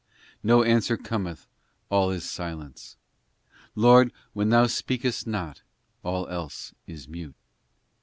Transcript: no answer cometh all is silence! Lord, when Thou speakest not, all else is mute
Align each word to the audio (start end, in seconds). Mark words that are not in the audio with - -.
no 0.41 0.63
answer 0.63 0.97
cometh 0.97 1.45
all 1.91 2.09
is 2.09 2.27
silence! 2.27 2.97
Lord, 3.75 4.11
when 4.33 4.49
Thou 4.49 4.65
speakest 4.65 5.27
not, 5.27 5.61
all 6.03 6.27
else 6.27 6.73
is 6.87 7.07
mute 7.07 7.35